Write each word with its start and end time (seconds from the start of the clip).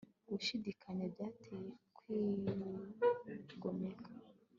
Gushidikanya 0.29 1.05
byateye 1.13 1.69
kwigomeka 1.97 4.05